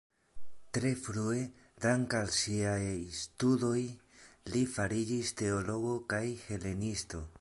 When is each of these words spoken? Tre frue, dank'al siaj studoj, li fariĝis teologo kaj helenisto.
Tre 0.75 0.91
frue, 1.01 1.41
dank'al 1.83 2.31
siaj 2.37 2.81
studoj, 3.19 3.77
li 4.55 4.63
fariĝis 4.77 5.35
teologo 5.43 5.93
kaj 6.15 6.25
helenisto. 6.47 7.23